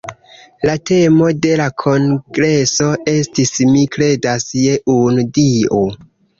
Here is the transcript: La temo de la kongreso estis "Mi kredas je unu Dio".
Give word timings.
La 0.69 0.77
temo 0.89 1.27
de 1.47 1.51
la 1.59 1.67
kongreso 1.83 2.89
estis 3.15 3.55
"Mi 3.77 3.87
kredas 3.99 4.51
je 4.65 4.77
unu 4.99 5.31
Dio". 5.41 5.87